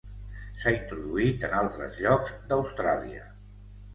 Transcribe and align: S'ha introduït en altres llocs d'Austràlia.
S'ha 0.61 0.71
introduït 0.77 1.43
en 1.49 1.53
altres 1.59 1.99
llocs 2.05 2.33
d'Austràlia. 2.53 3.29